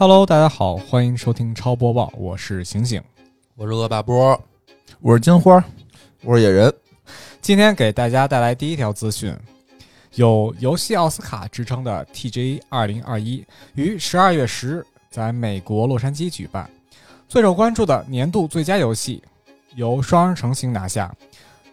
[0.00, 3.02] Hello，大家好，欢迎收听超播报，我是醒醒。
[3.56, 4.40] 我是恶霸波，
[5.00, 5.60] 我是金花，
[6.22, 6.72] 我是野人。
[7.42, 9.36] 今天给大家带来第一条资讯：
[10.14, 16.70] 有游戏奥斯卡之称的 TGA 二零二一于十二月十日在美国洛杉矶举办。
[17.28, 19.20] 最受关注的年度最佳游戏
[19.74, 21.12] 由双人成行拿下，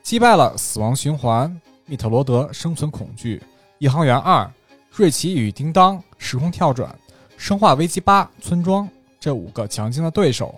[0.02, 1.48] 击败了《死亡循环》
[1.86, 3.38] 《密特罗德：生存恐惧》
[3.78, 4.42] 《异航员二》
[4.96, 6.90] 《瑞奇与叮当：时空跳转》
[7.38, 8.86] 《生化危机八：村庄》
[9.20, 10.54] 这五个强劲的对手。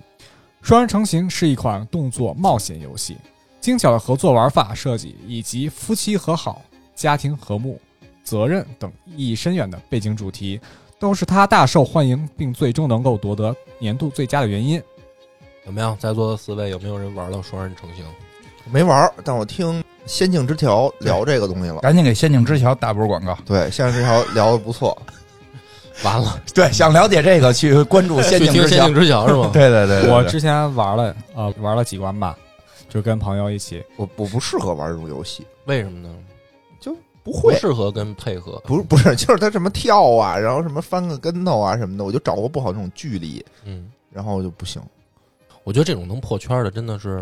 [0.61, 3.15] 双人成行是一款动作冒险游戏，
[3.61, 6.61] 精巧的合作玩法设计以及夫妻和好、
[6.95, 7.79] 家庭和睦、
[8.23, 10.59] 责任等意义深远的背景主题，
[10.99, 14.81] 都是它大受欢迎，并最终能够夺得年度最佳的原因。
[15.63, 15.95] 怎么样？
[15.99, 18.03] 在座的四位有没有人玩到双人成行？
[18.69, 21.79] 没玩，但我听《仙境之桥》聊这个东西了。
[21.79, 23.37] 赶紧给《仙境之桥》打波广告。
[23.45, 24.97] 对，《仙境之桥》聊的不错。
[26.03, 28.95] 完了， 对，想了解这个去关注《仙境之桥仙境》。
[28.99, 29.49] 之桥是吗？
[29.53, 32.37] 对对对，对对我之前玩了，呃，玩了几关吧，
[32.89, 33.83] 就跟朋友一起。
[33.95, 36.13] 我我不适合玩这种游戏，为什么呢？
[36.79, 37.55] 就不会。
[37.59, 38.61] 适合跟配合。
[38.65, 44.81] 不是不是， 就是他什么跳啊，然后什么翻个跟头啊什么的，我就掌握不好这种距离，嗯，然后就不行。
[45.63, 47.21] 我觉得这种能破圈的，真的是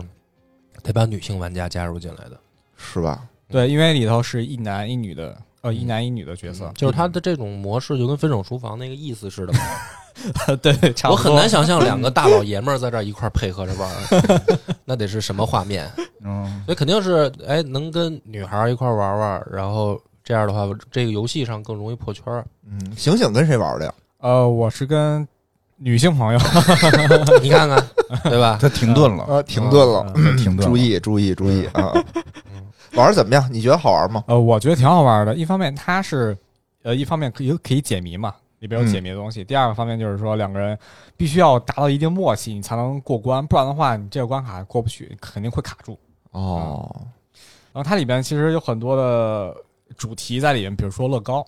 [0.84, 2.40] 得把女性玩家加入进来的。
[2.78, 3.24] 是吧？
[3.50, 5.36] 对，因为里头是一男一女的，
[5.66, 9.60] 呃，一男一女的角色，就是他的这种模式，就跟分手厨房那个意思似的嘛。
[10.62, 14.42] 对，差不多我很难想象两个大老爷们儿在这儿一块儿配合着玩儿，
[14.86, 15.92] 那得是什么画面？
[16.24, 22.46] 嗯，所以肯定是哎，能跟女孩儿一块儿玩玩，然后这样的话，这个游戏上更容易破圈儿。
[22.70, 23.94] 嗯，醒醒跟谁玩的呀？
[24.20, 25.28] 呃，我是跟
[25.78, 26.40] 女性朋友，
[27.42, 27.84] 你看看，
[28.24, 28.58] 对吧？
[28.62, 30.66] 他停顿了，呃，停顿了，嗯停顿了。
[30.66, 31.92] 注意注意注意啊！
[32.96, 33.46] 玩儿怎么样？
[33.52, 34.24] 你觉得好玩吗？
[34.28, 35.36] 呃，我觉得挺好玩的。
[35.36, 36.36] 一方面它是，
[36.84, 39.44] 呃，一方面可以可以解谜嘛，里边有解谜的东西。
[39.44, 40.78] 第二个方面就是说，两个人
[41.18, 46.00] 必须要达到一定默契，你才能过关，不然的话，你这个关卡过不去，肯定会卡住。
[46.32, 46.90] 哦，
[47.74, 49.54] 然后它里边其实有很多的
[49.98, 51.46] 主题在里面，比如说乐高，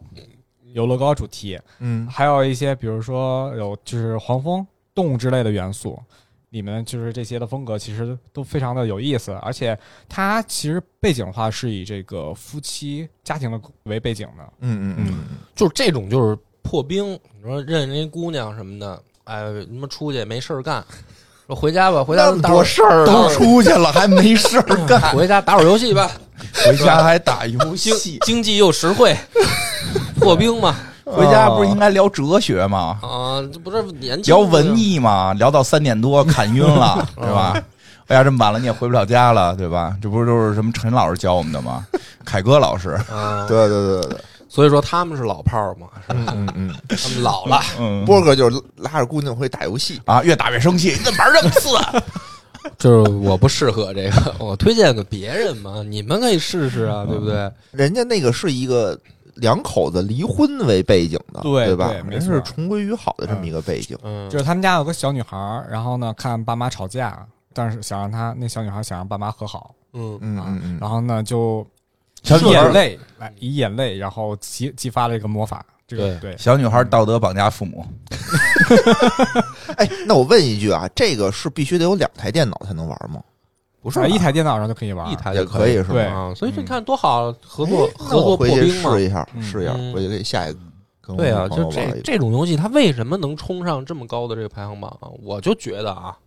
[0.74, 5.98] 有乐高主题，嗯还有一些比如说有就是黄蜂、动物之类的元素，
[6.50, 9.78] 里面就是这些的风格其实都非常的有意思，而且
[10.08, 20.84] 它其实背景的话是以这个夫妻家庭的为背景的，嗯嗯嗯，就是这种就是破冰，你说认人家姑娘什么的，哎，他妈出去没事儿干，
[21.48, 26.10] 说回家吧，回家那么打会多事儿都出去了，还没事儿干，回家打会儿游戏吧，
[26.66, 28.20] 回家还打游戏。
[28.26, 29.16] 经济又实惠，
[30.16, 30.76] 破冰嘛，
[31.12, 33.00] 回家不是应该聊哲学吗？
[33.02, 35.34] 啊，这不是年轻聊文艺吗？
[35.34, 37.62] 聊到三点多 砍晕了，是吧？
[38.08, 39.96] 哎呀，这么晚了你也回不了家了，对吧？
[40.02, 41.86] 这不是都是什么陈老师教我们的吗？
[42.26, 44.18] 凯歌老师，啊，对对对对，
[44.50, 46.34] 所以说他们是老炮儿嘛，是吧？
[46.36, 51.70] 嗯嗯他们老了，嗯，波哥就是拉着姑娘会打游戏，啊，越打越生气，你怎么玩这么次？
[52.78, 57.50] 就是我不适合这个，我推荐给别人嘛，你们可以试试啊，对不对？
[57.72, 58.98] 人家那个是一个
[59.38, 61.90] 两口子离婚为背景的，对吧？
[61.90, 63.98] 对没错人是重归于好的这么一个背景。
[64.04, 65.38] 嗯，就是他们家有个小女孩，
[65.70, 71.66] 然后呢看爸妈吵架，但是想让他那小女孩想让爸妈和好，嗯嗯嗯嗯，然后呢就
[72.24, 76.38] 以小女孩眼泪来以眼泪，然后激激发了一个魔法，这个对对。
[76.38, 77.86] 小女孩道德绑架父母，
[79.78, 83.22] 哎，那我问一句啊，这个是必须得有两台电脑才能玩吗？
[83.90, 86.32] 不是一台电脑上就可以玩，一台也就可可以是对吗？
[86.32, 88.98] 啊，所以这你看多好，合作哎合作破冰嘛。
[88.98, 90.60] 试一下，嗯试一下，嗯回去可以下一个
[91.02, 92.02] 跟我对啊，就这。
[92.04, 95.08] 这种游戏，它为什么能冲上这么高的这个排行榜啊？
[95.24, 96.18] 我就觉得啊，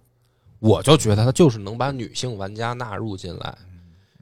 [0.59, 3.54] 我就觉得它就是能把女性玩家纳入进来。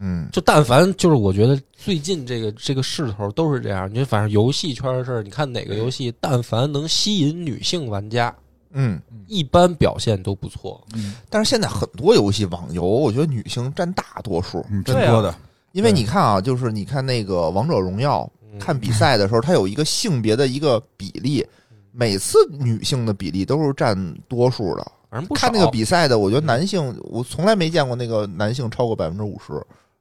[0.00, 8.32] 嗯就但凡就是我觉得最近这个这个势头都是这样，你就反正游戏圈的事儿，你看哪个游戏，但凡能吸引女性玩家，
[8.72, 10.82] 嗯，一般表现都不错。
[10.94, 15.34] 嗯但是现在很多游戏网游，我觉得女性占大多数，嗯，真多的，
[15.72, 21.44] 因为你看啊，就是你看那个王者荣耀，嗯看比赛的时候，它有一个性别的一个比例，
[21.92, 23.96] 每次女性的比例都是占
[24.28, 24.92] 多数的。
[25.10, 29.54] 反正不看那个比赛的，我觉得男性，我从来没见过那个男性超过百分之五十，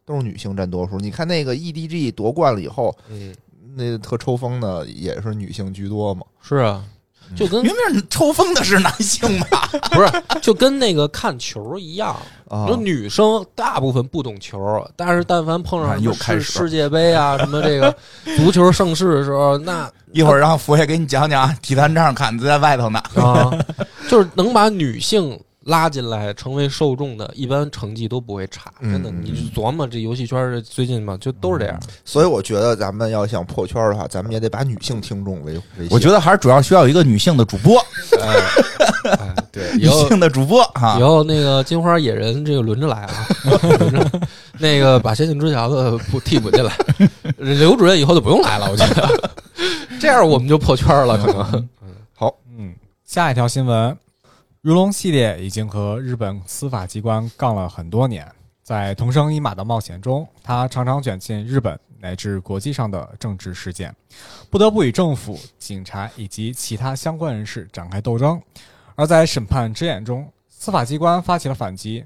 [0.05, 0.97] 都是女性占多数。
[0.97, 3.33] 你看那个 EDG 夺冠了以后，嗯，
[3.73, 6.25] 那特抽风的也是女性居多嘛。
[6.41, 6.83] 是啊，
[7.35, 9.69] 就跟明明抽风的是男性吧？
[9.91, 12.15] 不是就跟那个看球一样，
[12.49, 17.93] 啊说女生大部分不懂球，但是但凡碰上世世界杯啊，什么这个
[18.37, 22.99] 足球盛世的时候，那 一会儿让佛爷给你讲讲体坛这样看，在外头呢。
[23.15, 23.51] 啊，
[24.09, 28.73] 就是能把女性拉进来成为受众的，一般成绩都不会差。
[28.79, 31.79] 嗯真的，你琢磨这游戏圈儿最近嘛，就都是这样。
[32.05, 37.77] 所以我觉得咱们要想破圈的话，咱们也得把女性听众为为我觉得还是主要需要一个女性的主播，
[38.21, 40.97] 哎，哎对， 女性的主播哈。
[40.99, 41.03] 以。
[41.03, 43.27] 后那个金花野人这个轮着来啊，
[43.79, 44.21] 轮着
[44.57, 46.73] 那个把仙境之桥的不替补进来，
[47.37, 49.31] 刘主任以后就不用来了，我觉得。
[49.99, 51.69] 这样我们就破圈了，可能。
[52.13, 52.33] 好。
[52.57, 52.73] 嗯，
[53.03, 53.97] 下一条新闻，
[54.67, 58.29] 如龙系列已经和日本司法机关杠了很多年，
[58.61, 63.95] 在同生一马的冒险中，他常常卷进日本乃至国际上的政治事件，
[64.49, 68.41] 不得不与政府、警察以及其他相关人士展开斗争。
[68.95, 72.03] 而在审判之眼中，司法机关发起了反击。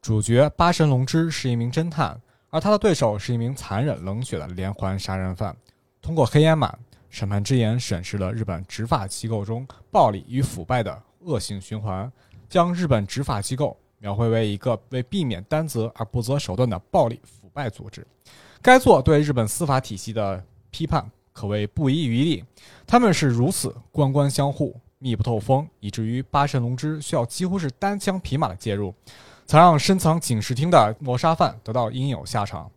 [0.00, 2.16] 主角八神龙之是一名侦探，
[2.50, 5.56] 而他的对手是一名残忍冷血的连环杀人犯。
[6.00, 6.78] 通过黑烟满，
[7.10, 12.10] 审判之眼审视了日本执法机构中暴力与腐败的恶性循环，
[12.48, 18.06] 将日本执法机构描绘为一个为避免担责而不择手段的暴力腐败组织。
[18.62, 22.44] 该作对日本司法体系的批判可谓不遗余力，
[22.86, 28.94] 他们是如此官官相护、密不透风，以至于八神龙之需要几乎是单枪匹马的介入，
[29.44, 32.70] 才让深藏警视厅的谋杀犯得到应有下场。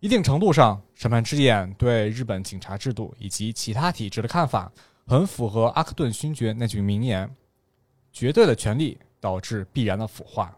[0.00, 4.72] 一定程度上，审判之眼对日本警察制度以及其他体制的看法，
[5.06, 7.30] 很符合阿克顿勋爵那句名言
[8.12, 10.56] ：“绝对的权力导致必然的腐化。”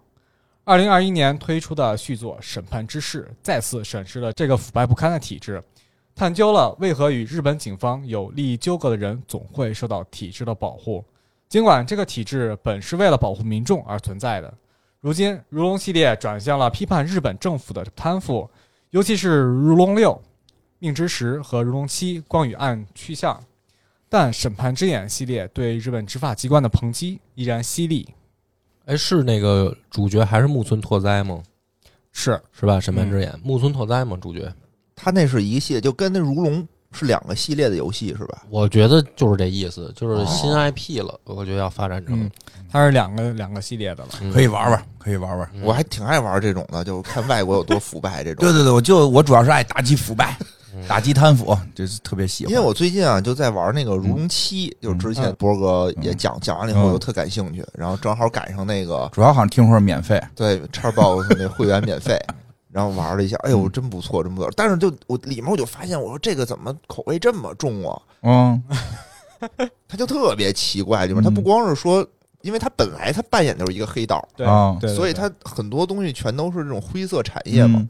[0.65, 5.61] 二零二一年推出的续作《审判之事》再次审视了这个腐败不堪的体制，
[6.15, 11.05] 探究了为何与日本警方有利益纠葛的人总会受到体制的保护。
[11.49, 14.55] 尽管这个体制本是为了保护民众而存在的，
[15.01, 18.49] 如今如龙系列转向了批判日本政府的贪腐，
[18.91, 20.19] 尤其是如龙六、
[20.79, 23.39] 命之石和如龙七光与暗去向。
[24.13, 28.07] 但审判之眼系列对日本执法机关的抨击依然犀利。
[28.85, 31.43] 哎，是那个主角还是木村拓哉吗？
[32.13, 32.79] 是，是吧？
[32.79, 34.15] 审判之眼，木村拓哉吗？
[34.21, 34.53] 主角，
[34.95, 38.43] 他那是一系列，就跟那如龙是两个系列的游戏是吧？
[38.51, 42.31] 我觉得就是这意思，就是新哦 IP 了，我觉得要发展成嗯，
[42.71, 44.11] 它是两个两个系列的了。
[44.21, 45.51] 嗯可以玩玩，可以玩玩。
[45.55, 48.45] 嗯我还挺爱玩这种的，就是看外国有多腐败这种。
[48.45, 50.47] 对对对，我就我主要是爱打击腐败，嗯
[50.89, 52.53] 打击贪腐，就是特别喜欢。
[52.53, 55.37] 因为我最近啊就在玩那个《如龙七》，就是之前嗯。
[55.39, 62.19] 波哥也讲讲完了以后，嗯我就特感兴趣，然后正好赶上那个主要好像听说是免费，对 Xbox 那会员免费，
[62.71, 64.51] 然后玩了一下，哎呦，真不错，真不错。
[64.57, 68.03] 但是就我里面我就发现，我说这个怎么口味这么重啊？
[68.23, 68.63] 嗯。
[69.89, 71.35] 他就特别奇怪，就是它嗯。
[71.35, 72.07] 不光是说，
[72.43, 77.81] 因为他本来他扮演就是一个黑道，对所以他很多东西全都是这种灰色产业嘛。
[77.81, 77.89] 嗯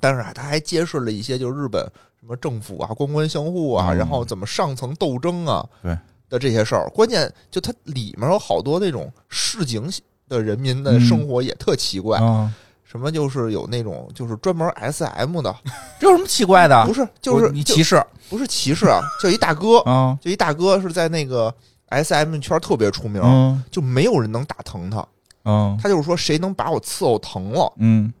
[0.00, 1.82] 但是啊，它还揭示了一些就是日本
[2.20, 5.96] 什么政府啊、官官相护啊，嗯然后怎么上层斗争啊，对
[6.28, 6.88] 的这些事儿。
[6.90, 9.90] 关键就它里面有好多那种市井
[10.28, 12.52] 的人民的嗯生活也特奇怪，啊，
[12.84, 15.54] 什么就是有那种就是专门 SM 的，
[15.98, 16.84] 这有什么奇怪的？
[16.86, 20.18] 不是就是你歧视不是歧视啊，就一大哥，啊？
[20.20, 21.54] 就一大哥是在那个
[21.88, 25.06] SM 圈特别出名，嗯就没有人能打疼他。
[25.44, 28.12] 嗯他就是说谁能把我伺候疼了嗯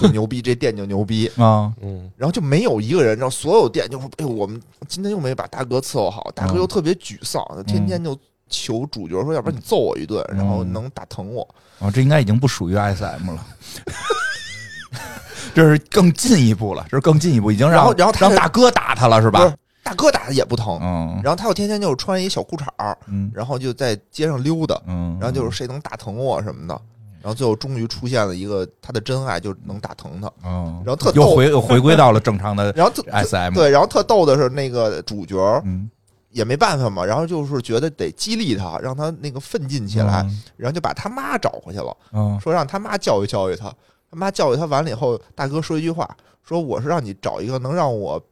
[0.00, 1.26] 就牛逼，这店就牛逼。
[1.36, 8.18] 啊嗯，然后就没有一个人，然后所有店就说：“哎呦，我们今天又没把大哥伺候好，大哥嗯又特别沮丧，天天就
[8.48, 11.46] 求主角说，要不然你揍我一顿，嗯然后能打疼我。
[11.78, 13.46] 啊，这应该已经不属于 SM 了。
[15.54, 19.52] 这是更进一步了，这是更进一步，已经让然后然后他让大哥打他了，是吧？
[19.84, 26.80] 大哥打的也不疼，嗯然后他又天天就穿一小裤衩儿，嗯然后就在街上溜达，嗯，然后就是谁能打疼我什么的，
[27.22, 30.30] 然后最后终于出现了一个他的真爱，就能打疼他。
[30.44, 35.88] 嗯，然后特逗又回又回归到了正常的然后特 SM，对，然后特逗的是那个主角嗯，
[36.30, 40.26] 也没办法嘛，然后就是觉得得激励他，让他那个奋进起来，
[40.56, 43.72] 然后就把他妈找回去了，嗯，说让他妈教育教育他。
[44.10, 46.06] 他妈教育他完了以后，大哥说一句话，
[46.42, 48.22] 说我是让你找一个能让我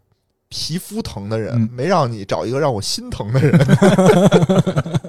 [0.51, 3.57] 皮肤疼的人，嗯没让你找一个让我心疼的人。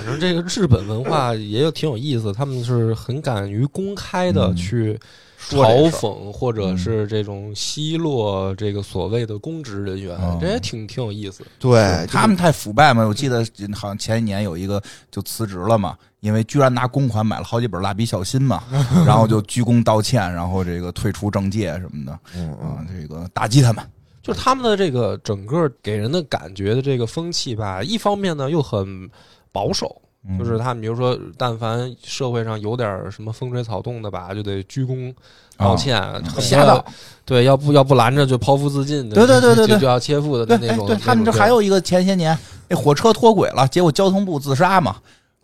[0.00, 4.98] 反正这个日本文化也有挺有意思，他们是很敢于公开的嗯去
[5.38, 11.44] 嘲讽或者是这种奚落这个所谓的公职人员，嗯这也挺挺有意思。
[11.58, 13.06] 对，他们太腐败嘛。
[13.06, 18.62] 我记得好像前一年有一个就辞职了嘛，因为居然拿公款买了好几本蜡笔小新嘛，
[19.06, 23.84] 然后就鞠躬道歉，然后这个退出政界什么的嗯嗯啊，这个打击他们。
[24.22, 29.08] 就是他们的这个整个给人的感觉的这个风气吧，一方面呢又很
[29.52, 35.14] 保守，嗯就是他们比如说，但凡社会上有点什么风吹草动的吧，就得鞠躬
[35.56, 36.84] 道歉，很多吓到。
[37.24, 40.86] 对，要不要不拦着就剖腹自尽，对对对对对就就要切腹的，那种。
[40.86, 42.36] 哎对他们这还有一个前些年
[42.68, 44.96] 那火车脱轨了，结果交通部自杀嘛。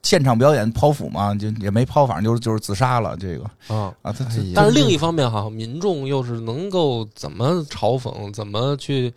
[0.03, 3.17] 现场表演剖腹嘛，就也没剖，反正就是就是自杀了。
[3.17, 3.93] 这个啊。
[4.03, 4.15] 啊，
[4.55, 9.13] 但是另一方面，好像民众又是能够怎么嘲讽，怎么去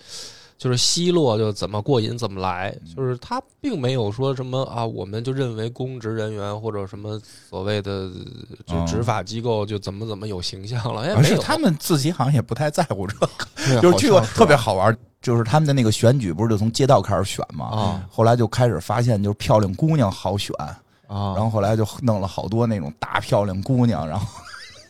[0.60, 7.18] 就是奚落，就怎么过瘾怎么来，就是他并没有说什么啊，我们就认为公职人员或者什么
[7.50, 8.12] 所谓的
[8.68, 13.30] 就哦执法机构就怎么怎么有形象了，哎，而没有是他们自己好像也不太在乎这个，
[13.82, 20.54] 就是去过特别好玩，就是他们的那个选举不是就从街道开始选嘛，啊后来就开始发现就是漂亮姑娘好选，
[21.08, 24.28] 啊然后后来就弄了好多那种大漂亮姑娘，然后。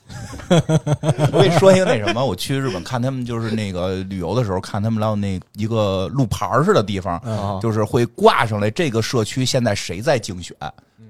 [0.50, 10.56] 我跟你说一个那什么，我去日本看他们就是那个旅游的时候，看他们老有那一个路牌儿似的地方，啊就是会挂上来这个社区现在谁在竞选，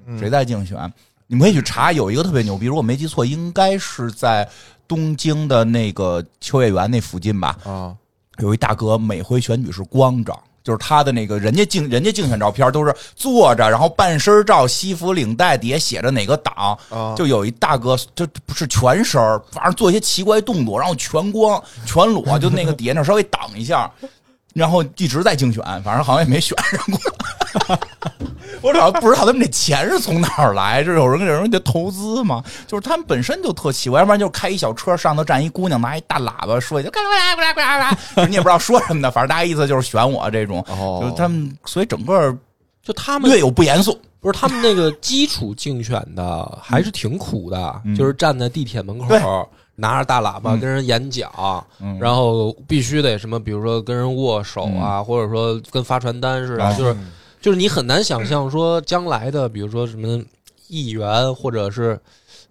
[0.05, 0.17] 嗯。
[0.19, 0.91] 谁在竞选，
[1.27, 4.47] 你们可以去查，有一个特别牛逼，如果没记错，应该是在
[4.87, 7.95] 东京的那个秋叶原那附近吧，啊
[8.39, 10.37] 有一大哥每回选举是光着。
[10.69, 19.19] 就是他的那个人家竞人家竞选照片都是坐着，然后半身照，西服领带，底下写着哪个党，啊就有一大哥，就不是全身，
[19.51, 23.91] 反正做一些奇怪动作，然后全光全裸，就那个底下那稍微挡一下，
[24.53, 26.99] 然后一直在竞选，反正好像也没选上过。
[28.61, 32.43] 我主要不知道他们这钱是从哪儿来，是有人有人家投资吗？
[32.67, 40.63] 就是他们本身就特奇怪，要不然就是开一小车，上头站一姑娘，拿一大喇叭说一句“呱啦呱啦呱啦呱啦”， 你也不知道说什么的，反正大概意思就是选我这种。
[40.67, 42.35] 哦就是他们，所以整个
[42.83, 43.97] 就他们略有不严肃。
[44.21, 49.21] 不是他们那个基础竞选的还是挺苦的，嗯就是站在地铁门口对。
[49.75, 51.31] 拿着大喇叭嗯跟人演讲，
[51.79, 56.93] 嗯然后必须得什么，比如说跟人握手啊，或者说跟发传单似的，啊就是
[57.41, 60.21] 就是你很难想象说将来的，比如说什么
[60.67, 61.99] 议员或者是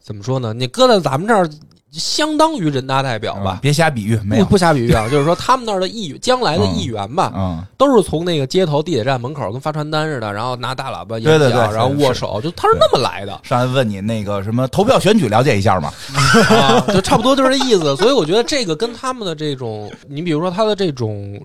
[0.00, 0.52] 怎么说呢？
[0.52, 1.48] 你搁在咱们这儿，
[1.92, 3.60] 相当于人大代表吧嗯。
[3.62, 4.44] 别瞎比喻，没不有。
[4.46, 15.92] 不瞎比喻啊， 就是说他们那儿的议，将来的议员吧，嗯，都是从那个街头地铁站门口跟发传单似的，然后拿大喇叭演讲，对对对然后握手，就他是那么来的上来问你那个什么投票选举了解一下嘛？
[16.50, 17.94] 啊，就差不多就是这意思。
[17.96, 21.38] 所以我觉得这个跟他们的这种，你比如说他的这种。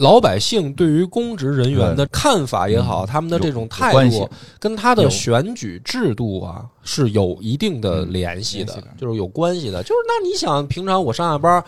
[0.00, 4.28] 老百姓对于公职人员的看法也好，嗯他们的这种态度，
[4.58, 9.82] 跟他的选举制度啊是有一定的联系的，就是有关系的。
[9.82, 11.62] 就是那你想，平常我上下班，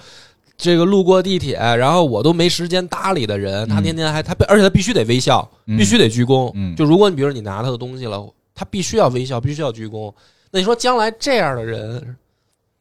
[0.56, 6.50] 这个路过地铁，然后我都没时间搭理的人，他嗯天天还他，而且他必须得微笑，嗯必须得鞠躬。
[6.54, 10.12] 嗯就如果你比如说你拿他的东西了，他必须要微笑，必须要鞠躬。
[10.50, 12.16] 那你说将来这样的人，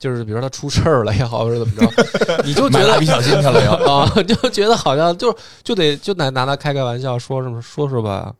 [0.01, 3.71] 就是比如说他出事儿了也好，或者怎么着，你就觉得买蜡笔小新去了又。
[3.85, 5.31] 啊， 就觉得好像就
[5.63, 8.33] 就得就得拿他开开玩笑，说什么说说吧。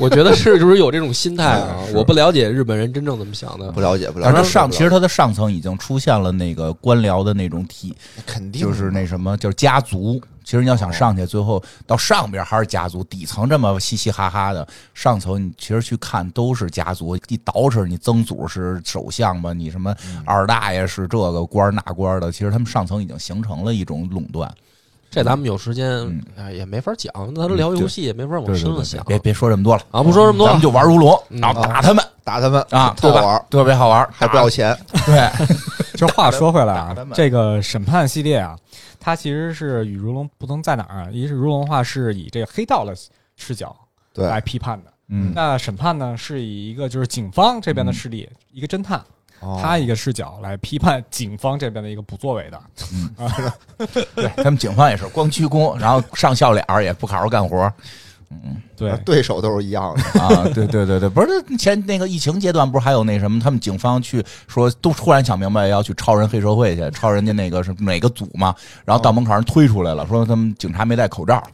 [0.00, 1.76] 我觉得是就是有这种心态啊？
[1.92, 3.80] 我不了解日本人真正怎么想的不。
[3.80, 7.92] 了解不了解，反正上，其实他的上层已经出现了那个官僚的那种体，
[8.24, 10.22] 肯定就是那什么，就是家族。
[10.44, 17.16] 其实你要想上去，最后到上边还是家族，底层这么嘻嘻哈哈的，上层你其实去看都是家族。
[17.16, 19.94] 一捯饬，你曾祖是首相吧，你什么
[20.24, 24.52] 二大爷是这个官那官的，其实他们上层已经形成了一种垄断。
[25.10, 26.08] 这咱们有时间
[26.54, 29.04] 也没法讲，咱都聊游戏也没法往深了想。
[29.04, 33.46] 别别说这么多了，啊，不说这么多了咱们就玩如龙，嗯然后打他们打他们啊，对吧特好玩，？
[33.50, 35.30] 特别好玩，还不要钱，对，
[36.02, 38.58] 这话说回来啊，这个审判系列啊，
[38.98, 41.08] 它其实是与如龙不同在哪儿啊？
[41.12, 42.92] 一是如龙的话是以这个黑道的
[43.36, 43.76] 视角
[44.14, 49.00] 来批判的，嗯，那审判呢是以一个就是警方这边的势力，一个侦探，
[49.60, 52.60] 他一个视角来批判警方这边的一个不作为的。
[54.16, 57.72] 对他们警方也是光鞠躬，然后上笑脸儿也不好好干活。
[58.76, 71.42] 对，对手都是一样的，啊，对对对对，不是前那个疫情阶段，不是还有那什么，他们警方去说，都突然想明白要去超人黑社会去，超人家那个是哪个组嘛，然后到门口人推出来了，说他们警察没戴口罩。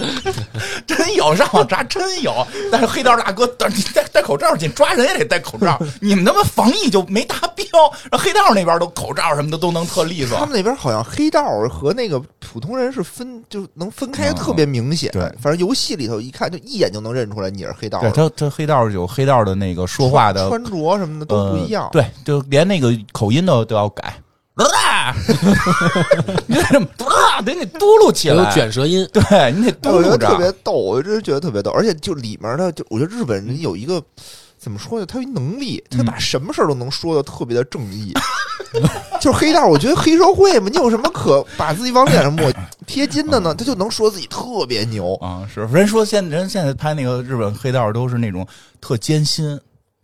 [0.86, 2.46] 真有上网查，真有。
[2.70, 5.78] 但是黑道大哥，但你戴戴口罩进，抓人也得戴口罩。
[6.00, 7.66] 你们他妈防疫就没达标，
[8.10, 10.46] 然后黑道那边都口罩什么的都能特利索他。
[10.46, 15.10] 们那边好像黑道和那个普通人是分，就能分开特别明显。
[15.12, 21.84] 对反正游戏里头一看就一眼就能认出来你是黑道对的，他他黑道有黑道的那个说话的穿着什么的都不一样。
[21.84, 21.90] 呃。
[21.92, 24.14] 对，就连那个口音都都要改。
[26.46, 26.86] 你得这么
[27.44, 30.52] 得你嘟噜起有来，卷舌音，对你得嘟噜但我觉得特别。
[30.62, 34.02] 逗，我真是觉得特别逗，而且就里面的，就我觉得日本人有一个
[34.58, 35.06] 怎么说呢？
[35.06, 38.12] 他有一能力，他把什么事儿都能说的特别的正义。
[39.20, 42.52] 就是黑道，我觉得黑社会嘛，你有什么可把自己往脸上抹
[42.86, 43.54] 贴金的呢？
[43.58, 45.14] 他就能说自己特别牛。
[45.16, 48.46] 啊，是人说现人现在拍那个日本黑道都是那种
[48.80, 49.58] 特艰辛，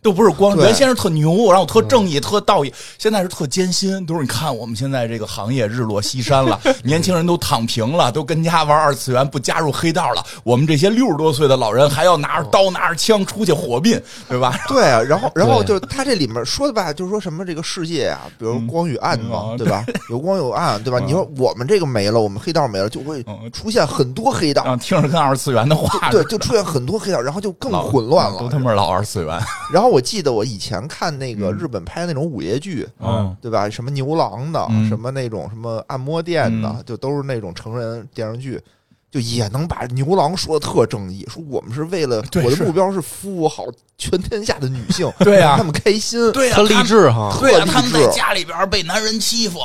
[0.07, 4.05] 都不是光原先是特牛，然后特正义、特道义，现在是特艰辛。
[4.05, 10.23] 都是你看我们现在这个行业日落西山了， 年轻人都躺平了，都跟家玩二次元，不加入黑道了。
[10.45, 14.57] 我们这些六十多岁的老人还要拿着刀拿着枪出去火并，对吧？
[14.69, 19.83] 对啊，然后然后就是他这里面说的吧，就是说什么这个世界啊，比如光与暗嘛，嗯对吧？
[20.09, 20.99] 有光有暗，对吧？
[21.01, 28.39] 嗯你说我们这个没了，我们黑道没了，就会嗯出现很多黑道，听着跟二次元的话对，就出现很多黑道，然后就更混乱了。
[28.39, 29.37] 都他妈老二次元。
[29.73, 33.69] 然后我记得我以前看那个嗯日本拍的那种午夜剧，嗯对吧？
[33.69, 38.61] 什么牛郎的，嗯什么那种什么按摩店的，嗯就都是那种成人电视剧，
[39.09, 43.65] 就也能把牛郎说的特正义，说我们是为了对我的目标是服务好
[43.97, 46.31] 全天下的女性，对呀让她们开心。
[46.31, 47.35] 对呀、特励志哈。
[47.39, 49.59] 对呀、特励他们在志家里边被男人欺负。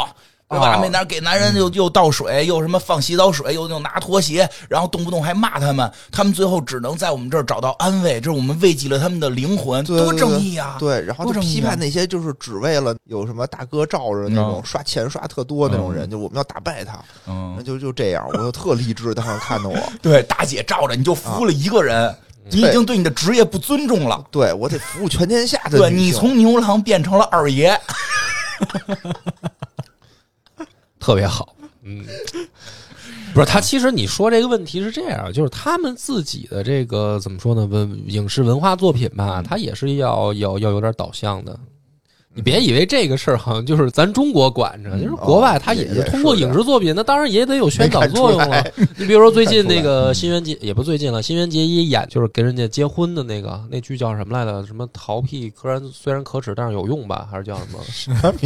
[0.52, 0.68] 对吧？
[0.68, 5.90] 啊被男给男人又又倒水，又什么放洗澡水，又又拿拖鞋，然后动不动还骂他们。
[6.10, 10.76] 他们最后只能在我们这儿找到安慰，这是我们慰藉了他们的灵魂，多正义啊！
[10.78, 19.14] 对，然后就批判那些就是只为了有什么大哥罩着那种嗯刷钱刷特多那种人，就我们要打败他，那嗯，就就这样，我就特励志。
[19.14, 22.14] 当时看的我， 对，大姐罩着你就服了一个人，
[22.50, 24.24] 你已经对你的职业不尊重了。
[24.30, 27.78] 对我得服务全天下的对你从牛郎变成了二爷，
[31.02, 32.04] 特别好，嗯，
[33.34, 37.66] 不是他，其实你说这个问题是这样，就是他们自己的这个怎么说呢？
[37.66, 41.58] 文影视文化作品吧，它也是要要要有点导向的。
[42.34, 48.64] 你别以为这个事儿好像就是咱中国管着，就是国外它也是通过影视作品，那当然也得有宣导作用了。
[48.96, 54.66] 你比如说最近那个新垣结，也不最近了，新垣结衣演就是跟人家结婚的那个那剧叫什么来着？
[54.66, 57.28] 什么逃避，虽然虽然可耻，但是有用吧？
[57.30, 57.78] 还是叫什么？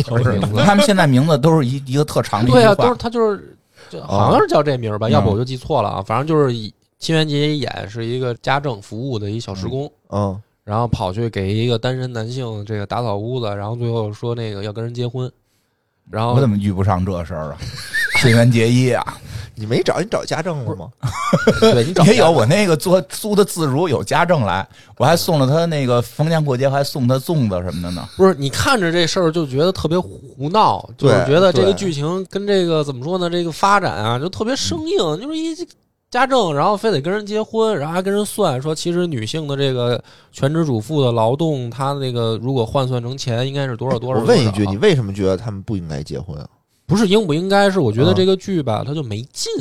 [0.02, 0.62] 叫什么名字？
[0.64, 3.56] 他们现在名字都是一一个特长的对啊，话都是他就是，
[3.88, 6.02] 就好像是叫这名儿吧，嗯要不我就记错了啊。
[6.04, 15.30] 反正就是以新垣结衣演是一个家政服务的一小时工，嗯，然后跑去给一个单身男性这个打扫屋子，然后最后说那个要跟人结婚，
[16.10, 17.58] 然后我怎么遇不上这事儿啊？
[18.16, 19.16] 新垣结衣啊，
[19.54, 20.88] 你没找你找家政了吗？
[21.60, 28.08] 对你找也有我那个做租的自如有家政来，我还送了他那个逢年过节还送他粽子什么的呢。
[28.16, 33.30] 不是你看着这事儿就觉得特别胡闹，就是觉得这个剧情跟这个怎么说呢？
[33.30, 35.54] 这个发展啊就特别生硬，就是一
[36.18, 40.02] 家政，然后非得跟人结婚，然后还跟人算说，其实女性的这个
[40.32, 44.20] 全职主妇的劳动，她那个如果换算成钱，应该是多少多少。
[44.20, 46.48] 我问一句，你为什么觉得他们不应该结婚啊？
[46.86, 47.70] 不是应不应该？
[47.70, 49.52] 是我觉得嗯这个剧吧，它就没劲。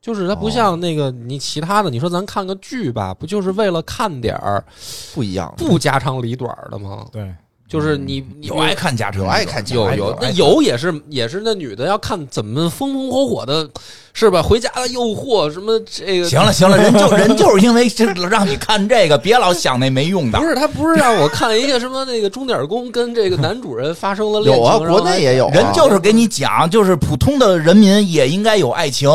[0.00, 4.64] 就是它不像那个你其他的，你说咱看个剧吧，不就是为了看点儿
[5.12, 7.04] 不一样，不家长里短的吗？
[7.12, 7.34] 对，
[7.68, 13.68] 就是你你有爱看家政，有爱看家有有，那有也是也是那女的要看怎么风风火火的，
[14.14, 14.42] 是吧？
[14.42, 20.46] 回家的诱惑什么这个行了行了，人就 人就是因为这让你看这个，别老想那没用的不。
[20.46, 29.10] 是他不是让我看一个什么那个钟点工跟这个男主人发生了恋情，有啊，国内也有啊，人就是给你讲，就是普通的人民也应该有爱情。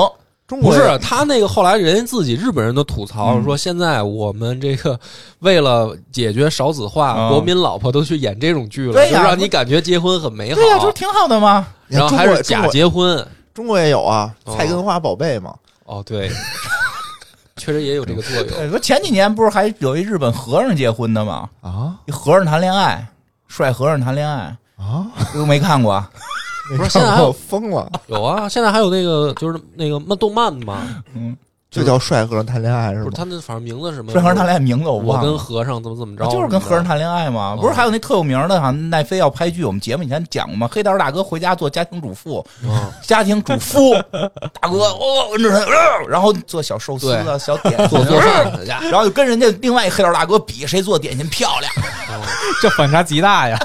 [0.62, 5.00] 不是中国也他那个后来人家自己日本人都吐槽嗯说，现在我们这个
[5.40, 10.56] 为了解决少子化，嗯国民老婆都去演这种剧了，就让你感觉结婚很美好。
[10.56, 11.68] 对呀、就是挺好的嘛。
[11.88, 13.26] 然后还是假结婚。
[13.54, 15.54] 中国也有啊，哦菜根花宝贝嘛，
[15.86, 16.28] 哦，对，
[17.58, 18.48] 确实也有这个作用。
[18.50, 21.48] 对说前几年不是还有一日本和尚结婚的吗？
[21.62, 23.06] 啊一和尚谈恋爱，
[23.48, 26.04] 帅和尚谈恋爱，啊，都没看过。
[26.78, 30.80] 不是现在还有疯了，有啊，现在还有那个就是那个漫动漫嘛，
[31.14, 31.36] 嗯，
[31.70, 33.18] 就叫帅和尚谈恋爱是吗不是？
[33.18, 34.12] 他那反正名字是什么？
[34.12, 35.38] 帅和尚谈恋爱名字我我跟忘了。
[35.38, 36.26] 和尚怎么怎么着？
[36.32, 40.70] 就是跟和尚谈恋爱嘛，哦不是还有那特有名的，好像奈飞要拍剧，我们节目以前讲过嘛。
[40.72, 43.94] 黑道大哥回家做家庭主妇，啊，家庭主妇
[44.62, 48.80] 大哥哦，跟着他，呃然后做小寿司啊、小点心，做做饭在家。
[48.84, 51.72] 然后就跟人家另外一黑道大哥比谁做点心漂亮。
[52.62, 53.60] 这反差极大呀！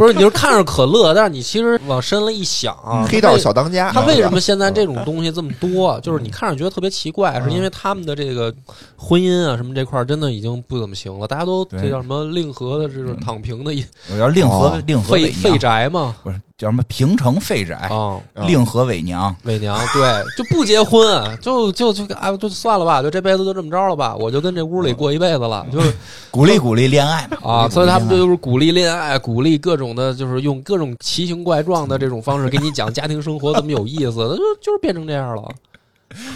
[0.00, 6.00] 不是，你就是看着可乐，但是你其实往深了一想啊，黑道小当家，他为什么现在这种东西这么多？
[6.00, 8.50] 就是你看着觉得特别奇怪，嗯是因为他们的这个
[8.96, 18.20] 婚姻啊什么这块儿真的已经不怎么行了，大家都这叫什么令和的这种躺平的一我叫令和哦令和废废，宅嘛不是叫什么平城废宅，啊。
[18.34, 19.34] 啊令和伪娘。
[19.44, 25.90] 伪娘对，就不结婚， 就就就啊，就算了吧，就这辈子就这么着了吧，我就跟这屋里过一辈子了，就是
[26.30, 35.42] 鼓励鼓励恋爱嘛啊，所以他们就就是鼓励恋爱，鼓励各种的，就是用各种奇形怪状的这种方式给你讲家庭生活怎么有意思，就就是变成这样了。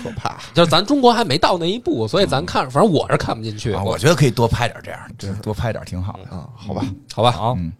[0.04, 0.38] 可怕？
[0.54, 3.72] 就是咱中国还没到那一步，所以咱看，反正我是看不进去。
[3.72, 6.36] 啊，我觉得可以多拍点这样，真是多拍点挺好的。
[6.36, 7.72] 啊，好吧，好吧，好嗯，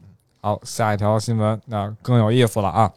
[0.45, 2.93] 好，下一条新闻那更有意思了啊！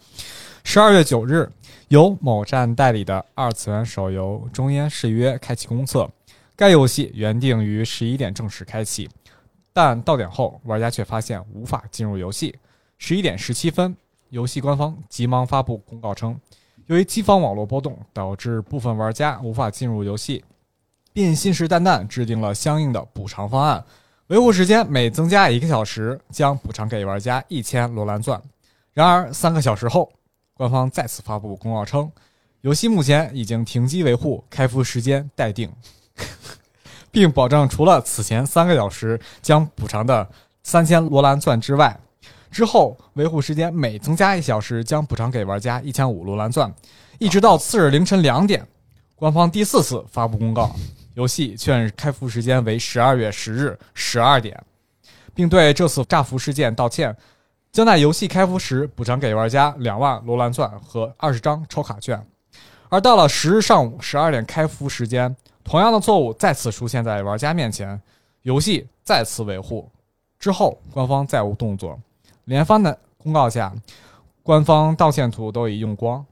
[0.66, 1.50] 十二月九日，
[1.88, 6.10] 由某站代理的二次元手游《中烟誓约》开启公测，
[6.58, 9.10] 该游戏原定于十一点正式开启，
[9.72, 12.54] 但到点后，玩家却发现无法进入游戏。
[12.98, 13.96] 十一点十七分，
[14.28, 16.38] 游戏官方急忙发布公告称，
[16.88, 20.44] 由于机房网络波动，导致部分玩家无法进入游戏，
[21.14, 23.82] 并信誓旦旦制定了相应的补偿方案。
[24.28, 28.42] 维护时间每增加一个小时，将补偿给玩家一千罗兰钻。
[28.94, 30.12] 然而，三个小时后，
[30.54, 32.12] 官方再次发布公告称，
[32.60, 35.72] 游戏目前已经停机维护，开服时间待定，
[37.10, 40.28] 并保证除了此前三个小时将补偿的
[40.62, 41.98] 三千罗兰钻之外，
[42.52, 46.70] 之后维护时间每增加一小时将补偿给玩家一千五罗兰钻，
[47.18, 48.68] 一直到次日凌晨两点，
[49.16, 50.76] 官方第四次发布公告，
[51.18, 54.56] 游戏确认开服时间为十二月十日十二点，
[55.34, 57.16] 并对这次炸服事件道歉。
[57.72, 62.24] 将在游戏开服时补偿给玩家两万罗兰钻和二十张抽卡券，
[62.90, 68.00] 而到了十日上午十二点开服时间，同样的错误再次出现在玩家面前，
[68.44, 69.90] 游戏再次维护。
[70.38, 72.00] 之后，官方再无动作。
[72.46, 73.74] 连番的公告下，
[74.44, 76.24] 官方道歉图都已用光，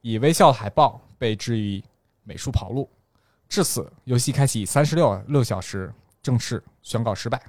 [0.00, 1.80] 以微笑海报被置于
[2.24, 2.88] 美术跑路。
[3.48, 7.40] 至此，游戏开启三十六六小时，正式宣告失败。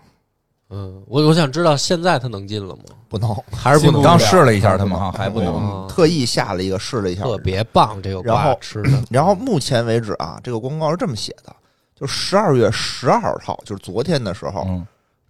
[0.70, 2.84] 嗯，我我想知道现在他能进了吗？
[3.08, 4.02] 不能，还是不能？
[4.02, 5.54] 刚试了一下他们哈，还不能。
[5.56, 11.56] 嗯特意下了一个试了一下，特别棒，这个然后瓜吃的， 然后目前为止啊，这个公告是这么写的：
[11.96, 14.86] 就十二月十二号，就是昨天的时候，嗯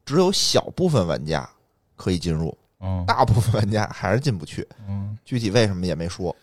[0.06, 1.47] 只有小部分玩家
[1.95, 4.67] 可以进入，嗯大部分玩家还是进不去。
[4.88, 6.36] 嗯具体为什么也没说。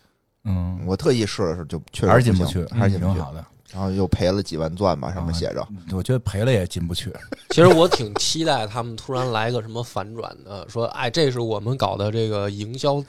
[0.44, 3.14] 嗯，我特意试了试，就确实还是进不去，还是进不去。
[3.14, 3.44] 挺好的。
[3.72, 5.66] 然后又赔了几万钻吧，上面写着。
[5.92, 7.12] 我觉得赔了也进不去。
[7.50, 13.02] 其实我挺期待他们突然来个什么反转的，说哎，这是我们搞的这个营销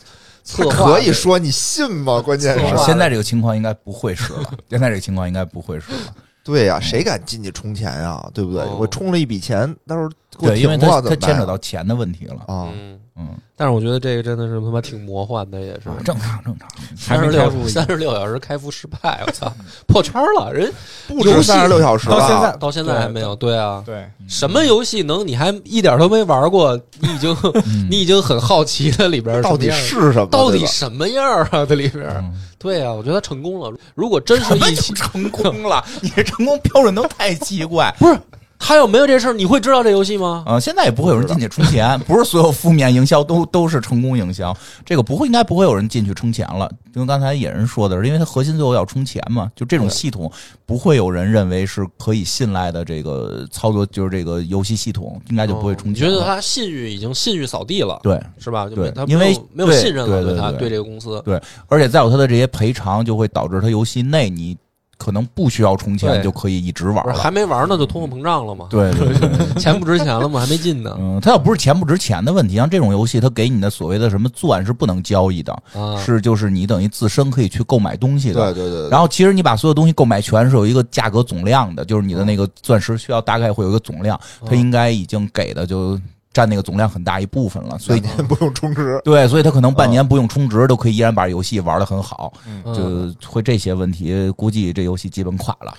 [0.43, 2.21] 策划，可以说你信吗？
[2.21, 6.15] 关键是现在这个情况应该不会是了，现在这个情况应该不会是了。
[6.43, 8.21] 对呀、谁敢进去充钱呀？
[8.33, 8.61] 对不对？
[8.63, 12.35] 哦我充了一笔钱，到时候给我对，因为停了它它怎么办呀牵扯到钱的问题了。
[12.47, 16.67] 啊，嗯，嗯，但是我觉得这个真的是他妈挺魔幻的，也是啊正常正常。
[16.97, 19.53] 三十六三十六小时开服失败，我操，
[19.87, 20.69] 破圈了，人
[21.07, 23.81] 不止游戏三十六小时吧到现在到现在还没有，对啊。
[23.85, 26.77] 对，什么游戏能你还一点都没玩过？
[26.99, 27.33] 你已经
[27.65, 30.27] 嗯你已经很好奇它里边到底什么样是什么？
[30.27, 31.65] 到底什么样啊？
[31.65, 33.71] 它里边嗯对啊，我觉得他成功了。
[33.93, 37.93] 如果真是一起，成功了， 你这成功标准都太奇怪。
[37.99, 38.17] 不是
[38.65, 40.41] 他要没有这事儿，你会知道这游戏吗？
[40.47, 46.71] 啊、现在也不会有人进去充钱，不是所有负面营销都都是成功营销，这个不会，应该不会有人进去充钱了。
[46.93, 50.31] 就跟刚才野人说的是，因为它核心最后要充钱嘛，就这种系统
[50.65, 55.99] 不会有人认为是可以信赖的这个操作，就是这个游戏系统应该就不会充钱你。
[55.99, 58.69] 觉得他信誉已经信誉扫地了，对，是吧？
[58.69, 61.21] 就对他因为没有信任了，他对对对对这个公司。
[61.25, 64.55] 对而且再有他的这些赔偿，就会导致他游戏内你
[64.97, 67.13] 可能不需要充钱就可以一直玩了。
[67.13, 68.67] 还没玩呢，就通货膨胀了嘛？
[68.69, 69.53] 对对对对。
[69.61, 70.39] 钱不值钱了吗？
[70.39, 70.95] 还没进呢。
[70.99, 78.53] 嗯，它要不是钱不值钱的问题，像这种游戏，它给你的所谓的什么钻是不能交易的，啊，是就是你等于自身可以去购买东西的。
[78.53, 85.99] 对对对，然后其实你把所有东西购买全是有一个价格总量的，就是你的那个钻石需要大概会有一个总量，它应该已经给的就
[86.33, 95.73] 占那个总量很大一部分了，所以两年不用充值， 对，所以他可能半年不用充值都可以依然把游戏玩的很好，嗯就会这些问题，估计这游戏基本垮了。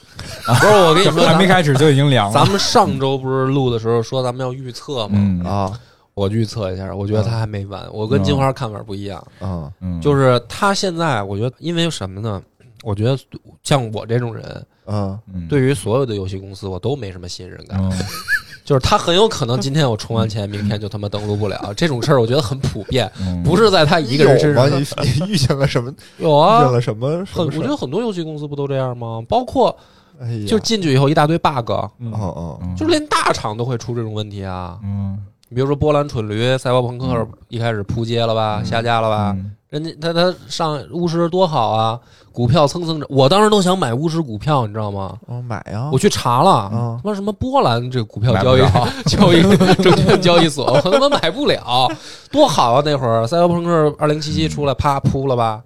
[0.46, 2.32] 不是我跟你说， 还没开始就已经凉了。
[2.32, 5.14] 咱们上周不是录的时候说咱们要预测吗？
[5.14, 5.80] 嗯啊
[6.14, 7.84] 我预测一下，我觉得他还没完。
[7.92, 12.40] 我跟金花看法不一样，啊嗯，就是他现在，我觉得因为什么呢？
[12.84, 13.18] 我觉得
[13.64, 14.44] 像我这种人，
[14.84, 17.80] 啊嗯对于所有的游戏公司，我都没什么信任感。
[18.64, 21.72] 嗯就是他很有可能今天我充完钱，明天就他妈登录不了。
[21.76, 24.78] 这种事儿我觉得很普遍，嗯不是在他一个人身上有。
[24.78, 25.92] 吗你 你遇见了什么？
[26.18, 27.08] 有啊遇见啊，了什么？
[27.30, 29.22] 很，我觉得很多游戏公司不都这样吗？
[29.28, 29.76] 包括
[30.18, 34.78] 哎，就进去以后一大堆 bug，嗯哦哦，嗯就连大厂都会出这种问题啊。
[34.82, 35.18] 嗯
[35.54, 39.32] 比如说波兰蠢驴、赛博朋克一开始扑街了吧，下架了吧？
[39.36, 41.98] 嗯人家他他上巫师多好啊，
[42.34, 45.16] 股票蹭蹭涨，我当时都想买乌石股票，你知道吗？
[45.28, 51.88] 哦买呀，我去查了，啊他妈什么波兰这个股票交易着交易证券 交易所，我他妈买不了，
[52.32, 52.82] 多好啊！
[52.84, 55.62] 那会儿赛博朋克二零七七出来，啪扑了吧？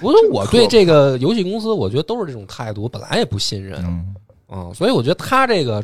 [0.00, 4.14] 我说我对这个游戏公司，我觉得都是这种态度，我本来也不信任，嗯
[4.52, 5.82] 嗯，所以我觉得他这个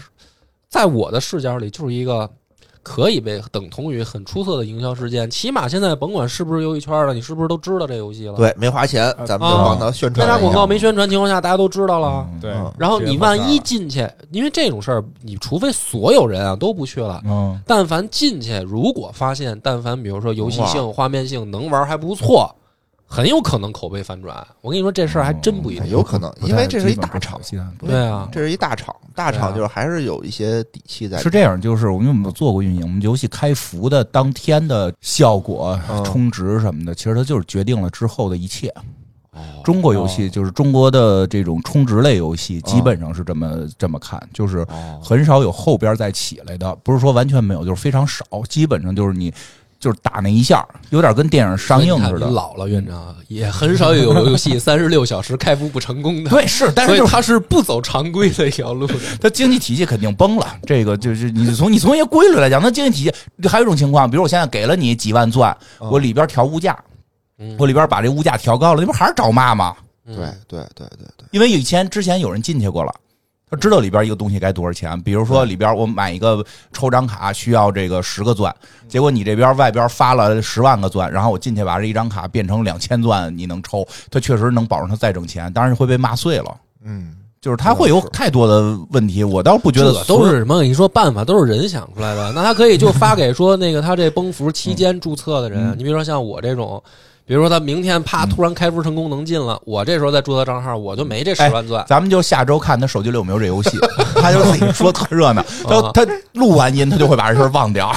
[0.68, 2.30] 在我的视角里就是一个
[2.82, 5.30] 可以被等同于很出色的营销事件。
[5.30, 12.26] 起码现在甭管是不是游戏圈的，你是不是都知道这游戏了？，对，没花钱，咱们就啊帮他宣传一下开啥广告没宣传情况下，大家都知道了。
[12.32, 22.54] 嗯对嗯，然后你万一进去，因为这种事儿，你除非所有人啊都不去了，嗯但凡进去，如果发现，但凡比如说游戏性、画面性能玩还不错，
[23.10, 24.46] 很有可能口碑反转。
[24.60, 25.90] 我跟你说这事儿还真不一定。
[25.90, 27.40] 有可能，因为这是一大厂，
[27.80, 31.18] 对啊，这是一大厂，大厂就是还是有一些底气在。
[31.18, 38.68] 是这样，就是我们我们做过运营，我们游戏开服的当天的效果、嗯充值什么的，其实它就是决定了之后的一切。
[39.32, 49.32] 哦中国游戏就是中国的这种充值类游戏，基本上是这么这么看，就是哦，很少有后边再起来的，不是说完全没有，就是非常少，基本上就是你
[49.80, 52.28] 就是打那一下，有点跟电影上映似的。
[52.30, 56.28] 老了，院长也很少有 游戏三十六小时开服不成功的。
[56.30, 58.94] 对，是，但是就是他是不走常规的一条路的。
[59.20, 60.46] 它经济体系肯定崩了。
[60.66, 66.78] 这个就是你从你从一个规律来讲，那经济体系还有一种情况，比如我现在给了你几万钻，我里边调物价，
[67.38, 69.74] 嗯我里边把这物价调高了，那不还是找骂吗？
[70.06, 72.92] 嗯对对对对对，因为以前之前有人进去过了。
[73.50, 78.54] 他知道里边一个东西该多少钱，比如说里边我买一个抽张卡需要这个十个钻，
[78.88, 86.56] 结果你这边外边发了十万个钻，然后我进去把这一张卡变成两千钻，你能抽，他确实能保证他再挣钱，当然会被骂碎了。
[86.84, 90.62] 嗯，就是他会有太多的问题，我倒不觉得都是什么？
[90.62, 96.80] 你说办法都是人想出来的，那他可以就发给说那个他这崩服期间注册的人，你比如说像我这种。
[97.30, 101.86] 比如说他明天啪突然开服成功能进了，我这时候再注册账号，我就没这十万钻。
[101.86, 103.78] 咱们就下周看他手机里有没有这游戏，
[104.20, 105.40] 他就自己说特热闹，
[105.94, 107.92] 他他录完音他就会把这事儿忘掉。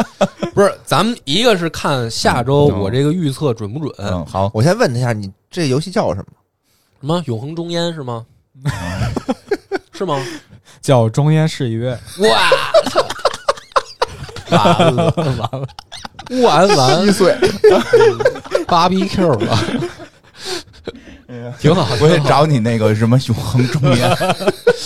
[0.52, 6.26] 不是，咱们一个是看下周嗯我这个预测准不准，嗯，好，我先问他一下，你这游戏叫什么？
[7.00, 8.26] 什么永恒中烟是吗？
[9.94, 10.22] 是吗？
[10.82, 12.50] 叫中烟誓约，哇，
[14.50, 15.66] 完了完了，
[16.42, 17.36] 完完一岁，
[18.66, 19.58] 芭比 Q 了，
[21.60, 21.86] 挺好。
[22.00, 24.08] 我也找你那个什么永恒中年，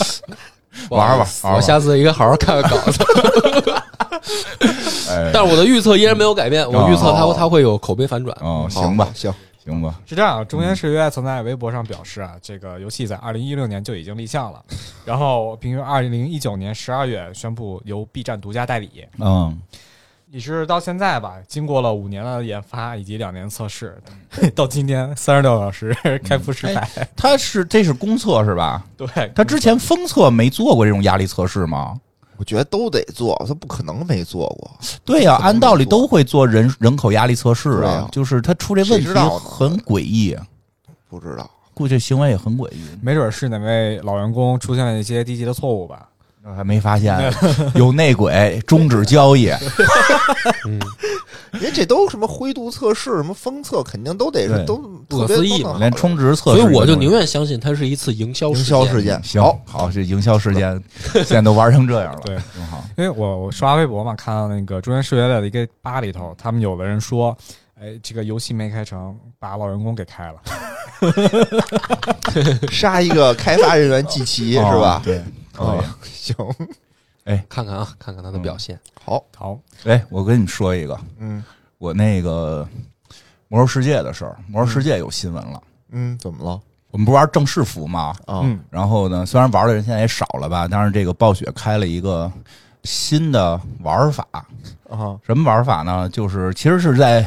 [0.90, 3.04] 玩玩玩玩我下次应该好好看看稿子。
[5.10, 8.36] 哎，但是我的预测依然没有改变，我预测它哦它会有口碑反转。
[8.40, 9.32] 哦，行吧，行，
[9.64, 14.62] 行吧，是这样，中烟誓约曾在微博上表示啊，这个游戏在二零一六年就已经立项了，
[15.06, 18.90] 然后并于二零一九年十二月宣布由 B 站独家代理。
[19.18, 19.58] 嗯，
[20.30, 23.96] 也是到现在吧，经过了五年的研发以及两年测试，
[24.54, 27.08] 到今天三十六小时开服失败。
[27.16, 28.84] 他是这是公测是吧？
[28.96, 31.98] 对，它之前封测没做过这种压力测试吗？
[32.36, 34.70] 我觉得都得做，他不可能没做过。
[35.04, 40.36] 对呀、按道理都会做人人口压力测试啊啊，就是他出这问题很诡异，
[41.08, 46.08] 不知道，估计行为也很诡异，没准是哪位老员工出现了一些低级的错误吧。
[46.56, 47.18] 还没发现
[47.74, 49.48] 有内鬼终止交易。
[50.66, 50.80] 嗯，
[51.54, 54.76] 因为这都什么灰度测试、什么封测，肯定都得是都
[55.08, 59.22] 不可思议嘛连充值测所试，以我就宁愿相信它是一次营销营事件销事件。
[59.22, 62.82] 行好，这营销事件 现在都玩成这样了，对，挺好。
[62.96, 67.36] 因为我我刷微博嘛，看到那个中原数学的一个吧里头，他们有的人说，
[67.80, 70.34] 哎，这个游戏没开成，把老员工给开了。
[72.72, 75.02] 杀一个开发人员祭旗是吧哦？
[75.04, 75.22] 对，
[75.58, 75.78] 可以。
[75.78, 76.36] 啊， 行，
[77.48, 78.78] 看看啊，看看他的表现。
[79.04, 81.42] 好，好，哎，我跟你说一个，嗯
[81.78, 82.66] 我那个
[83.48, 85.62] 魔兽世界的事儿，魔兽世界有新闻了。
[85.90, 86.60] 嗯，怎么了？
[86.90, 88.14] 我们不是玩正式服吗？
[88.26, 92.30] 啊，嗯，然后呢，虽然玩的人现在也少了吧，但是这个暴雪开了一个
[92.84, 94.26] 新的玩法。
[94.88, 96.08] 啊，什么玩法呢？
[96.08, 97.24] 就是其实是在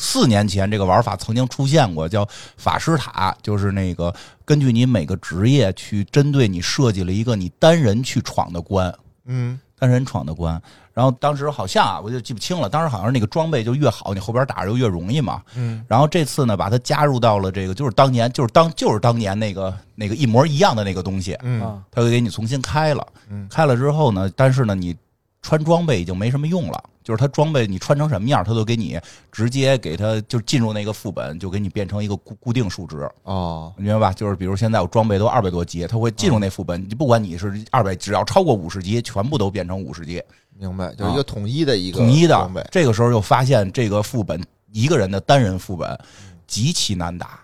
[0.00, 4.12] 四年前，这个玩法曾经出现过，叫法师塔，就是那个
[4.46, 8.92] 根据你每个职业去针对你设计了一个你单人去闯的关，
[9.26, 10.60] 嗯单人闯的关。
[10.92, 15.42] 然后当时好像啊，我就记不清了，当时好像是那个装备就越好，你后边打着就越容易嘛。
[15.54, 23.06] 嗯然后这次呢，把它加入到了这个，就是当年，就是当就是当年那个那个一模一样的那个东西，嗯啊，它会给你重新开了。
[23.28, 24.96] 嗯开了之后呢，但是呢，你
[25.40, 28.96] 穿装备已经没什么用了，就是它装备你穿成什么样，它都给你
[29.32, 34.12] 直接给它就进入那个副本，就给你变成一个固固定数值，哦，你明白吧？
[34.12, 40.22] 就是比如现在我装备都二百多级，它会进入那副本，你不管你是二百，只要超过五十级，全部都变成五十级，
[40.56, 42.68] 明白，就是一个统一的一个统一的。
[42.70, 45.98] 这个时候又发现这个副本一个人的单人副本
[46.46, 47.40] 极其难打。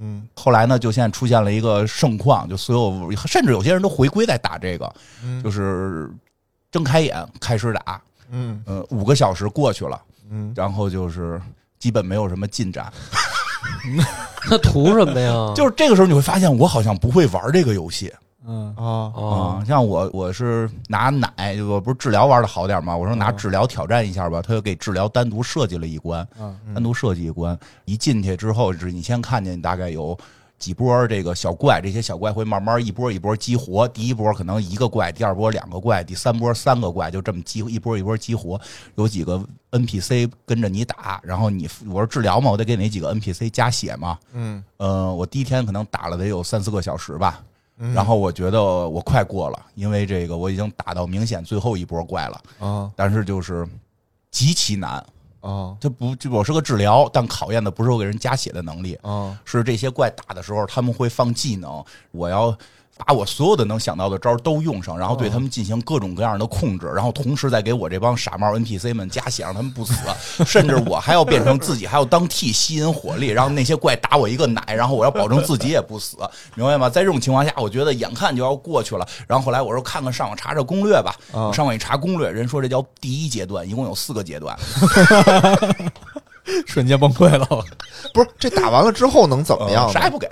[0.00, 6.08] 嗯后来呢，就现在出现了一个盛况，就所有甚至有些人都回归在打这个，嗯就是
[6.70, 8.02] 睁开眼开始打，
[8.34, 11.40] 嗯呃，五个小时过去了，嗯，然后就是
[11.78, 12.92] 基本没有什么进展。
[14.50, 15.32] 那图什么呀？
[15.56, 18.12] 就是这个时候你会发现，我好像不会玩这个游戏
[18.46, 19.64] 嗯，啊哦啊。
[19.64, 22.94] 像我，我是拿奶，我不是治疗玩的好点吗？
[22.94, 27.58] 我说拿嗯治疗挑战一下吧，他就给治疗单独设计了一关，嗯单独设计一关。
[27.86, 30.16] 一进去之后，是你先看见大概有
[30.64, 33.86] 几波这个小怪，这些小怪会慢慢一波一波激活。
[33.86, 38.58] 第一波可能一个怪，第二波两个怪，第三波三个怪，就这么激一波一波激活。
[38.94, 39.38] 有几个
[39.72, 44.18] NPC 跟着你打，然后你我说治疗嘛，我得给那几个 NPC 加血嘛。
[44.32, 47.44] 嗯呃，我第一天可能打了得有三四个小时吧。
[47.76, 53.68] 嗯然后我觉得我快过了，因为这个我已经打到明显最后一波怪了，啊但是就是
[54.30, 55.04] 极其难。
[55.44, 62.56] 啊它不，就我是个治疗，但考验的不是我给人加血的能力，啊是这些怪打的时候他们会放技能，我要
[62.96, 69.94] 把我所有的能想到的招都用上，然后对他们进行各种各样的控制，然后同时再给我这帮傻帽 NPC 们加血，让他们不死，
[70.46, 76.16] 甚至我还要变成自己还要当 T 吸引火力，让那些怪打我一个奶，然后我要保证自己也不死，
[76.54, 76.88] 明白吗？
[76.88, 84.56] 在这种情况下，我觉得眼看就要过去了，然后后来我说看看上网查查攻略吧，啊我上网一查攻略，人说这叫第一阶段，一共有四个阶段。
[86.66, 87.46] 瞬间崩溃了
[88.12, 89.92] 不是这打完了之后能怎么样呢？
[89.92, 90.28] 啥也不给，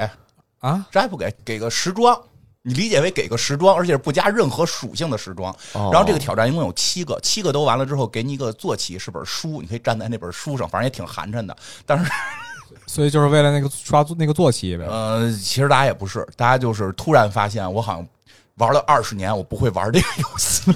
[0.61, 0.87] 啊！
[0.93, 2.17] 啥也不给，给个时装。
[2.63, 5.53] 你理解为给个时装，而且是不加任何属性的时装。
[5.73, 11.57] 哦然后这个挑战一共有七个，七个都完了之后，给你一个坐骑，是本书，你可以站在那本书上，反正也挺寒碜的。
[11.85, 12.11] 但是
[12.87, 14.87] 所以就是为了那个刷那个坐骑呗。
[14.89, 18.07] 呃，其实大家也不是，大家就是突然发现，我好像
[18.57, 20.73] 玩了二十年，我不会玩这个游戏。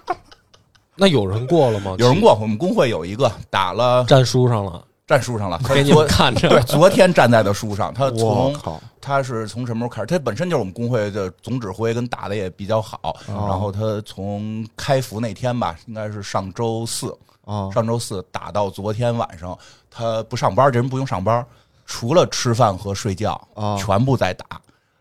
[0.96, 1.96] 那有人过了吗？
[1.98, 6.48] 有人过，我们工会有一个打了战书上了，站书上了， 他给你昨们看着。
[6.48, 8.54] 对，昨天站在的书上，他从
[9.00, 10.06] 他是从什么时候开始？
[10.06, 13.16] 他本身就是我们工会的总指挥，跟打的也比较好。
[13.26, 17.12] 哦然后他从开服那天吧，应该是上周四，
[17.44, 19.58] 啊上周四打到昨天晚上，
[19.90, 21.44] 他不上班，这人不用上班，
[21.86, 24.46] 除了吃饭和睡觉，啊全部在打。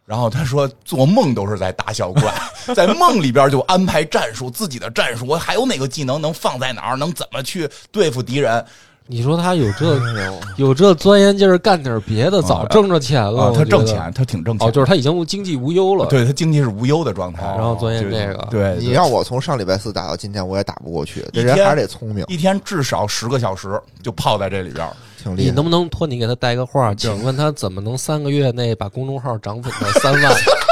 [0.05, 2.33] 然后他说，做梦都是在打小怪，
[2.73, 8.65] 在梦里边就安排战术，自己的战术，我还有哪个技能能放在哪儿，能怎么去对付敌人
[9.11, 9.99] 你说他有这
[10.57, 13.45] 有这钻研劲儿，干点别的，早挣着钱了。
[13.45, 13.53] 啊？
[13.55, 21.25] 他挣钱，他挺挣钱哦，就是他已经经济无忧了。，对他经济是无忧的状态，然后钻研这个对，你让我从上礼拜四打到今天，我也打不过去。
[21.33, 24.93] 这人还是得聪明，一天至少十个小时就泡在这里边儿。
[25.17, 25.49] 挺厉害。
[25.49, 26.93] 你能不能托你给他带个话？
[26.93, 30.31] 请问他怎么能三个月内把公众号涨粉到三万？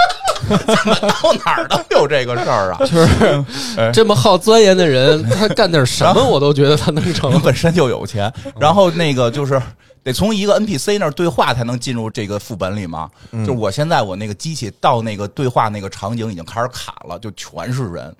[1.21, 3.45] 到哪儿都有这个事儿啊，就是
[3.93, 7.39] 这么好钻研的人，他干点什么我都觉得他能成。
[7.41, 8.31] 本身就有钱。
[8.59, 9.61] 然后那个就是
[10.03, 13.09] 得从一个 NPC 那儿对话才能进入这个副本里嘛。
[13.31, 18.15] 嗯就是我现在我那个机器到那个对话那个场景已经开始卡了，就全是人。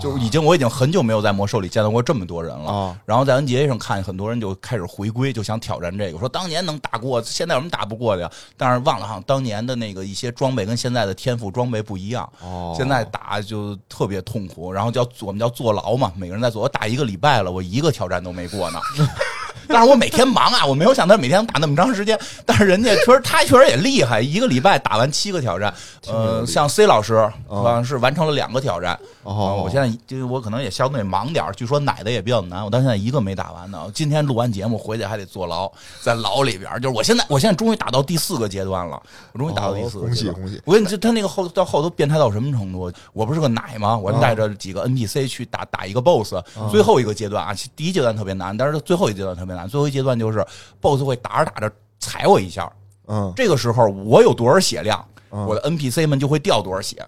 [0.00, 2.70] 就是已经，我已经很久没有在魔兽里见到过这么多人了。
[2.70, 8.30] 啊然后在 NGA 上看，很多人就开始回归，就想挑战这个，说当年能打过，现在有什么打不过的呀？
[8.56, 12.30] 但是忘了哈，当年的那个一些装备跟现在的天赋装备不一样。
[12.40, 16.62] 哦，现在打就特别痛苦，然后叫我们叫坐牢嘛，每个人在坐。
[16.62, 18.80] 我打一个礼拜了，我一个挑战都没过呢。
[19.72, 22.18] 但是我每天忙啊，我没有想到每天打那么长时间。
[22.44, 25.72] 但是人家确实，他确实也厉害，一个礼拜打完七个挑战。
[26.06, 28.98] 呃，像 C 老师好像是完成了两个挑战。
[29.22, 33.88] 哦呃我现在就是我可能也相对忙点儿据说奶的也比较难，我到现在一个没打完呢。
[33.94, 36.68] 今天录完节目回去还得坐牢，在牢里边。
[36.80, 39.00] 就是我现在，我现在终于打到第四个阶段了，
[39.32, 40.28] 我终于打到第四个哦恭喜。
[40.30, 40.60] 恭喜！
[40.64, 42.92] 我跟你说，他那个后到后头变态到什么程度？
[43.12, 43.96] 我不是个奶吗？
[43.96, 46.34] 我带着几个 NPC 去打打一个 BOSS，、
[46.70, 49.61] 最后一个阶段啊，第一阶段特别难，但是最后一阶段特别难。
[49.68, 50.44] 最后一阶段就是
[50.80, 52.70] BOSS 会打着打着踩我一下，
[53.06, 57.04] 嗯这个时候我有多少血量，嗯我的 NPC 们就会掉多少血。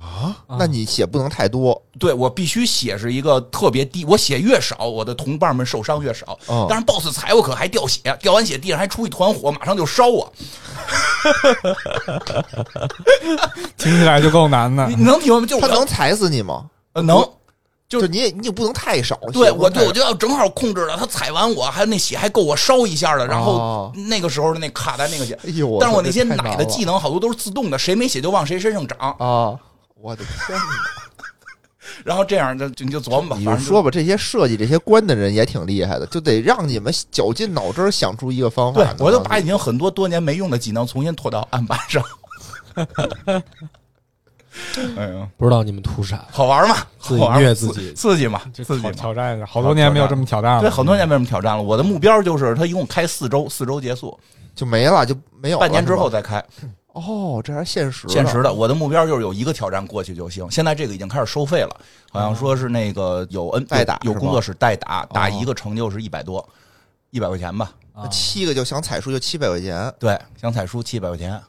[0.00, 1.78] 啊，那你血不能太多。
[1.98, 6.38] 对我必须血是一个特别低，我血越少，我的同伴们受伤越少。
[6.48, 10.32] 嗯但是 BOSS 踩我可还掉血，掉完血地上还出一团火，马上就烧我。
[13.76, 14.94] 听起来就够难的你。
[14.96, 15.46] 能体会吗？
[15.46, 16.64] 就他能踩死你吗？
[16.94, 17.22] 呃能。
[17.90, 19.18] 就是你也你也不能太少。
[19.32, 29.58] 对，我对我就要正好控制了，他踩完我，还有那血还够我烧一下的，然后哦那个时候的那卡在那个血，哎呦，但是我那些奶的技能好多都是自动的，谁没血就往谁身上长，啊！
[30.00, 30.64] 我的天哪！
[32.04, 39.04] 然后这样就就你就琢磨吧，你反正说吧，这些设计这些关的人也挺厉害的，就得让你们绞尽脑汁想出一个方法对。
[39.04, 42.02] 我就把已经很多多年没用的技能重新拖到案板上。
[44.96, 46.24] 哎呀，不知道你们图啥？
[46.30, 46.76] 好玩吗？
[46.98, 48.90] 自己虐自己刺刺激嘛，刺激嘛。
[48.92, 50.60] 挑战，好多年没有这么挑战了。
[50.60, 51.62] 对，很多年没这么挑战了。
[51.62, 54.18] 我的目标就是，他一共开四周，四周结束，
[54.54, 56.44] 就没了，就没有半年之后再开。
[56.92, 60.50] 哦，这还是现实的现实的，我的目标就是有一个挑战过去就行。
[60.50, 61.76] 现在这个已经开始收费了，
[62.10, 66.44] 好像说是那个有 N 代打有工作室代打，打哦一个成就是一百多，
[67.10, 67.70] 一百块钱吧。
[68.10, 71.40] 七个就想彩书就七百块钱，对，想彩书七百块钱。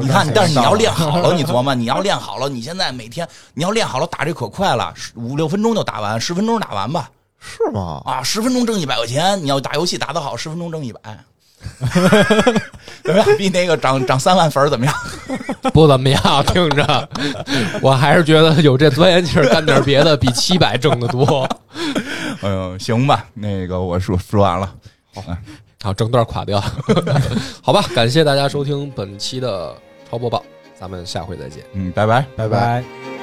[0.00, 7.10] 你看，但是你要练好了，你 琢磨，你要练好了，你现在每天你要练好了，打这可快了，五六分钟就打完，十分钟打完吧。
[7.38, 8.02] 是吗？
[8.04, 11.00] 啊，十分钟挣一百块钱，你要打游戏打得好，十分钟挣一百。
[13.02, 13.26] 怎么样？
[13.36, 14.94] 比那个涨涨三万粉怎么样？
[15.72, 17.08] 不怎么样，听着，
[17.80, 21.48] 我还是觉得有这钻研劲儿，干点别的比七百挣得多。
[22.42, 24.72] 嗯，行吧，那个我说说完了。
[25.14, 25.22] 好，
[25.92, 26.62] 整段垮掉，
[27.62, 27.82] 好吧？
[27.94, 29.74] 感谢大家收听本期的
[30.10, 30.44] 超播报，
[30.78, 31.64] 咱们下回再见。
[31.72, 32.24] 嗯，拜拜。
[32.36, 33.15] 拜拜。